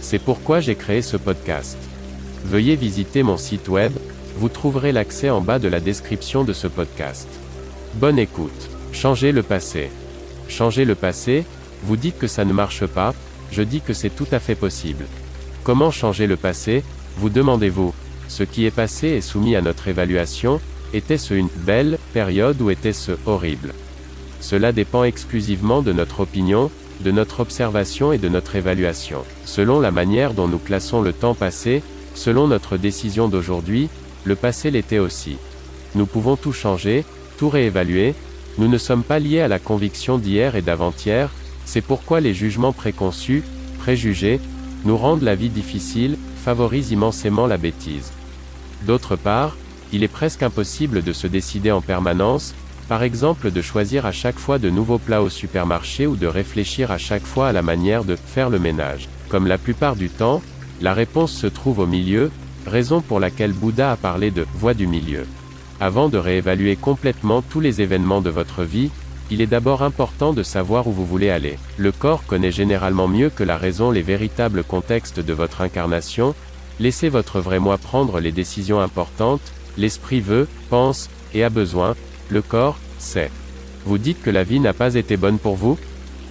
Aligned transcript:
C'est 0.00 0.18
pourquoi 0.18 0.60
j'ai 0.60 0.74
créé 0.74 1.02
ce 1.02 1.16
podcast. 1.16 1.76
Veuillez 2.44 2.76
visiter 2.76 3.22
mon 3.22 3.36
site 3.36 3.68
web, 3.68 3.92
vous 4.36 4.48
trouverez 4.48 4.92
l'accès 4.92 5.30
en 5.30 5.40
bas 5.40 5.58
de 5.58 5.68
la 5.68 5.80
description 5.80 6.44
de 6.44 6.52
ce 6.52 6.66
podcast. 6.68 7.28
Bonne 7.94 8.18
écoute. 8.18 8.70
Changer 8.92 9.32
le 9.32 9.42
passé. 9.42 9.90
Changer 10.48 10.84
le 10.84 10.94
passé, 10.94 11.44
vous 11.82 11.96
dites 11.96 12.18
que 12.18 12.26
ça 12.26 12.44
ne 12.44 12.52
marche 12.52 12.86
pas, 12.86 13.14
je 13.50 13.62
dis 13.62 13.80
que 13.80 13.92
c'est 13.92 14.10
tout 14.14 14.26
à 14.32 14.38
fait 14.38 14.54
possible. 14.54 15.06
Comment 15.64 15.90
changer 15.90 16.26
le 16.26 16.36
passé, 16.36 16.82
vous 17.16 17.28
demandez-vous. 17.28 17.92
Ce 18.28 18.42
qui 18.42 18.64
est 18.64 18.70
passé 18.70 19.08
est 19.08 19.20
soumis 19.20 19.56
à 19.56 19.62
notre 19.62 19.88
évaluation, 19.88 20.60
était-ce 20.94 21.34
une 21.34 21.48
belle 21.66 21.98
période 22.12 22.60
ou 22.60 22.70
était-ce 22.70 23.12
horrible? 23.26 23.74
Cela 24.40 24.72
dépend 24.72 25.04
exclusivement 25.04 25.82
de 25.82 25.92
notre 25.92 26.20
opinion, 26.20 26.70
de 27.00 27.10
notre 27.10 27.40
observation 27.40 28.12
et 28.12 28.18
de 28.18 28.28
notre 28.28 28.56
évaluation. 28.56 29.24
Selon 29.44 29.80
la 29.80 29.90
manière 29.90 30.34
dont 30.34 30.48
nous 30.48 30.58
classons 30.58 31.00
le 31.00 31.12
temps 31.12 31.34
passé, 31.34 31.82
selon 32.14 32.48
notre 32.48 32.76
décision 32.76 33.28
d'aujourd'hui, 33.28 33.88
le 34.24 34.34
passé 34.34 34.70
l'était 34.70 34.98
aussi. 34.98 35.38
Nous 35.94 36.06
pouvons 36.06 36.36
tout 36.36 36.52
changer, 36.52 37.04
tout 37.38 37.48
réévaluer, 37.48 38.14
nous 38.58 38.68
ne 38.68 38.78
sommes 38.78 39.04
pas 39.04 39.20
liés 39.20 39.40
à 39.40 39.48
la 39.48 39.60
conviction 39.60 40.18
d'hier 40.18 40.56
et 40.56 40.62
d'avant-hier, 40.62 41.30
c'est 41.64 41.80
pourquoi 41.80 42.20
les 42.20 42.34
jugements 42.34 42.72
préconçus, 42.72 43.44
préjugés, 43.78 44.40
nous 44.84 44.96
rendent 44.96 45.22
la 45.22 45.34
vie 45.34 45.48
difficile, 45.48 46.16
favorisent 46.44 46.90
immensément 46.90 47.46
la 47.46 47.56
bêtise. 47.56 48.12
D'autre 48.86 49.16
part, 49.16 49.56
il 49.92 50.02
est 50.02 50.08
presque 50.08 50.42
impossible 50.42 51.02
de 51.02 51.12
se 51.12 51.26
décider 51.26 51.70
en 51.70 51.80
permanence, 51.80 52.54
par 52.88 53.02
exemple 53.02 53.50
de 53.50 53.60
choisir 53.60 54.06
à 54.06 54.12
chaque 54.12 54.38
fois 54.38 54.58
de 54.58 54.70
nouveaux 54.70 54.98
plats 54.98 55.22
au 55.22 55.28
supermarché 55.28 56.06
ou 56.06 56.16
de 56.16 56.26
réfléchir 56.26 56.90
à 56.90 56.98
chaque 56.98 57.26
fois 57.26 57.48
à 57.48 57.52
la 57.52 57.62
manière 57.62 58.02
de 58.02 58.16
faire 58.16 58.48
le 58.48 58.58
ménage. 58.58 59.08
Comme 59.28 59.46
la 59.46 59.58
plupart 59.58 59.94
du 59.94 60.08
temps, 60.08 60.42
la 60.80 60.94
réponse 60.94 61.32
se 61.32 61.46
trouve 61.46 61.80
au 61.80 61.86
milieu, 61.86 62.30
raison 62.66 63.02
pour 63.02 63.20
laquelle 63.20 63.52
Bouddha 63.52 63.92
a 63.92 63.96
parlé 63.96 64.30
de 64.30 64.46
voie 64.54 64.74
du 64.74 64.86
milieu. 64.86 65.26
Avant 65.80 66.08
de 66.08 66.16
réévaluer 66.16 66.76
complètement 66.76 67.42
tous 67.42 67.60
les 67.60 67.82
événements 67.82 68.22
de 68.22 68.30
votre 68.30 68.64
vie, 68.64 68.90
il 69.30 69.42
est 69.42 69.46
d'abord 69.46 69.82
important 69.82 70.32
de 70.32 70.42
savoir 70.42 70.86
où 70.86 70.92
vous 70.92 71.04
voulez 71.04 71.28
aller. 71.28 71.58
Le 71.76 71.92
corps 71.92 72.24
connaît 72.26 72.50
généralement 72.50 73.06
mieux 73.06 73.28
que 73.28 73.44
la 73.44 73.58
raison 73.58 73.90
les 73.90 74.00
véritables 74.02 74.64
contextes 74.64 75.20
de 75.20 75.32
votre 75.34 75.60
incarnation, 75.60 76.34
laissez 76.80 77.10
votre 77.10 77.40
vrai 77.40 77.58
moi 77.58 77.76
prendre 77.76 78.18
les 78.18 78.32
décisions 78.32 78.80
importantes, 78.80 79.52
l'esprit 79.76 80.20
veut, 80.20 80.48
pense, 80.70 81.10
et 81.34 81.44
a 81.44 81.50
besoin, 81.50 81.94
le 82.30 82.42
corps, 82.42 82.78
c'est. 82.98 83.30
Vous 83.84 83.98
dites 83.98 84.22
que 84.22 84.30
la 84.30 84.44
vie 84.44 84.60
n'a 84.60 84.72
pas 84.72 84.94
été 84.94 85.16
bonne 85.16 85.38
pour 85.38 85.56
vous? 85.56 85.78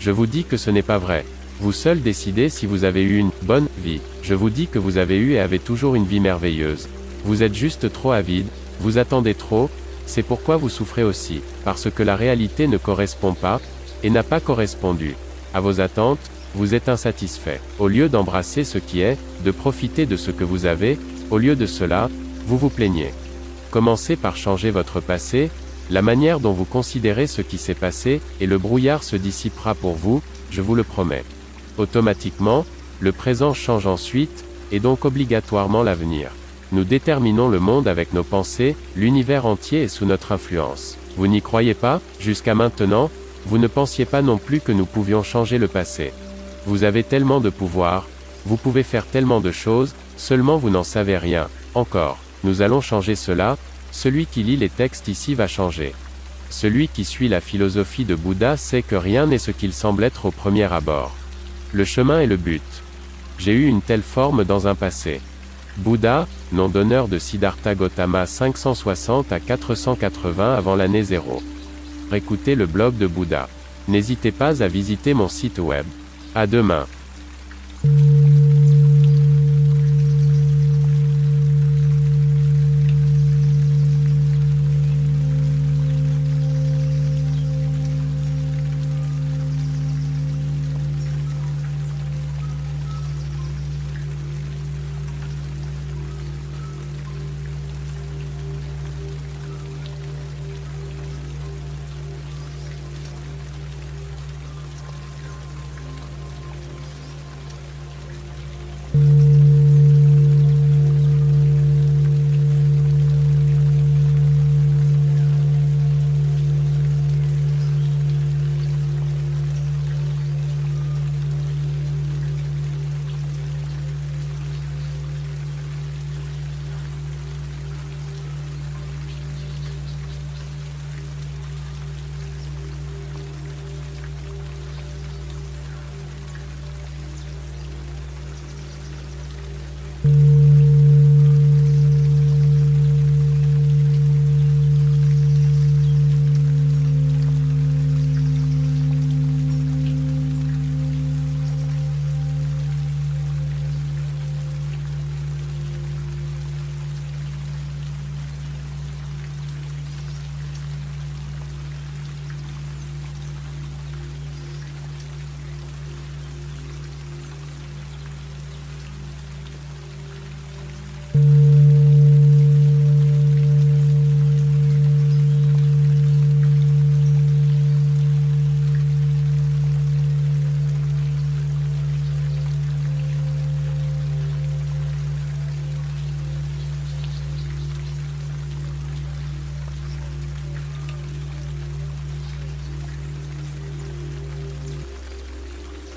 Je 0.00 0.10
vous 0.10 0.26
dis 0.26 0.44
que 0.44 0.56
ce 0.56 0.70
n'est 0.70 0.82
pas 0.82 0.98
vrai. 0.98 1.24
Vous 1.60 1.72
seul 1.72 2.02
décidez 2.02 2.48
si 2.48 2.66
vous 2.66 2.84
avez 2.84 3.02
eu 3.02 3.16
une 3.18 3.30
bonne 3.42 3.68
vie. 3.82 4.00
Je 4.22 4.34
vous 4.34 4.50
dis 4.50 4.66
que 4.66 4.78
vous 4.78 4.98
avez 4.98 5.16
eu 5.16 5.32
et 5.32 5.40
avez 5.40 5.58
toujours 5.58 5.94
une 5.94 6.04
vie 6.04 6.20
merveilleuse. 6.20 6.88
Vous 7.24 7.42
êtes 7.42 7.54
juste 7.54 7.90
trop 7.92 8.12
avide, 8.12 8.46
vous 8.80 8.98
attendez 8.98 9.34
trop, 9.34 9.70
c'est 10.04 10.22
pourquoi 10.22 10.56
vous 10.56 10.68
souffrez 10.68 11.02
aussi, 11.02 11.40
parce 11.64 11.90
que 11.90 12.02
la 12.02 12.14
réalité 12.14 12.68
ne 12.68 12.76
correspond 12.76 13.34
pas, 13.34 13.60
et 14.02 14.10
n'a 14.10 14.22
pas 14.22 14.40
correspondu 14.40 15.16
à 15.54 15.60
vos 15.60 15.80
attentes, 15.80 16.20
vous 16.54 16.74
êtes 16.74 16.88
insatisfait. 16.88 17.60
Au 17.78 17.88
lieu 17.88 18.08
d'embrasser 18.08 18.62
ce 18.62 18.78
qui 18.78 19.00
est, 19.00 19.18
de 19.44 19.50
profiter 19.50 20.06
de 20.06 20.16
ce 20.16 20.30
que 20.30 20.44
vous 20.44 20.66
avez, 20.66 20.98
au 21.30 21.38
lieu 21.38 21.56
de 21.56 21.66
cela, 21.66 22.10
vous 22.46 22.58
vous 22.58 22.70
plaignez. 22.70 23.12
Commencez 23.70 24.16
par 24.16 24.36
changer 24.36 24.70
votre 24.70 25.00
passé, 25.00 25.50
la 25.90 26.02
manière 26.02 26.40
dont 26.40 26.52
vous 26.52 26.64
considérez 26.64 27.26
ce 27.26 27.42
qui 27.42 27.58
s'est 27.58 27.74
passé, 27.74 28.20
et 28.40 28.46
le 28.46 28.58
brouillard 28.58 29.02
se 29.02 29.16
dissipera 29.16 29.74
pour 29.74 29.94
vous, 29.94 30.22
je 30.50 30.60
vous 30.60 30.74
le 30.74 30.84
promets. 30.84 31.24
Automatiquement, 31.78 32.64
le 33.00 33.12
présent 33.12 33.54
change 33.54 33.86
ensuite, 33.86 34.44
et 34.72 34.80
donc 34.80 35.04
obligatoirement 35.04 35.82
l'avenir. 35.82 36.30
Nous 36.72 36.84
déterminons 36.84 37.48
le 37.48 37.60
monde 37.60 37.86
avec 37.86 38.12
nos 38.12 38.24
pensées, 38.24 38.74
l'univers 38.96 39.46
entier 39.46 39.82
est 39.84 39.88
sous 39.88 40.06
notre 40.06 40.32
influence. 40.32 40.98
Vous 41.16 41.28
n'y 41.28 41.40
croyez 41.40 41.74
pas 41.74 42.00
Jusqu'à 42.18 42.54
maintenant, 42.54 43.10
vous 43.46 43.58
ne 43.58 43.68
pensiez 43.68 44.04
pas 44.04 44.22
non 44.22 44.38
plus 44.38 44.60
que 44.60 44.72
nous 44.72 44.86
pouvions 44.86 45.22
changer 45.22 45.58
le 45.58 45.68
passé. 45.68 46.12
Vous 46.66 46.82
avez 46.82 47.04
tellement 47.04 47.40
de 47.40 47.50
pouvoir, 47.50 48.08
vous 48.44 48.56
pouvez 48.56 48.82
faire 48.82 49.06
tellement 49.06 49.40
de 49.40 49.52
choses, 49.52 49.94
seulement 50.16 50.56
vous 50.56 50.70
n'en 50.70 50.82
savez 50.82 51.16
rien, 51.16 51.48
encore. 51.74 52.18
Nous 52.42 52.62
allons 52.62 52.80
changer 52.80 53.14
cela, 53.14 53.56
celui 53.96 54.26
qui 54.26 54.42
lit 54.42 54.58
les 54.58 54.68
textes 54.68 55.08
ici 55.08 55.34
va 55.34 55.48
changer. 55.48 55.94
Celui 56.50 56.86
qui 56.86 57.04
suit 57.04 57.28
la 57.28 57.40
philosophie 57.40 58.04
de 58.04 58.14
Bouddha 58.14 58.58
sait 58.58 58.82
que 58.82 58.94
rien 58.94 59.26
n'est 59.26 59.38
ce 59.38 59.50
qu'il 59.50 59.72
semble 59.72 60.04
être 60.04 60.26
au 60.26 60.30
premier 60.30 60.70
abord. 60.70 61.16
Le 61.72 61.84
chemin 61.84 62.20
est 62.20 62.26
le 62.26 62.36
but. 62.36 62.62
J'ai 63.38 63.52
eu 63.52 63.66
une 63.66 63.80
telle 63.80 64.02
forme 64.02 64.44
dans 64.44 64.68
un 64.68 64.74
passé. 64.74 65.20
Bouddha, 65.78 66.28
nom 66.52 66.68
d'honneur 66.68 67.08
de 67.08 67.18
Siddhartha 67.18 67.74
Gautama 67.74 68.26
560 68.26 69.32
à 69.32 69.40
480 69.40 70.54
avant 70.54 70.76
l'année 70.76 71.02
0. 71.02 71.42
Écoutez 72.12 72.54
le 72.54 72.66
blog 72.66 72.98
de 72.98 73.06
Bouddha. 73.06 73.48
N'hésitez 73.88 74.30
pas 74.30 74.62
à 74.62 74.68
visiter 74.68 75.14
mon 75.14 75.28
site 75.28 75.58
web. 75.58 75.86
À 76.34 76.46
demain. 76.46 76.86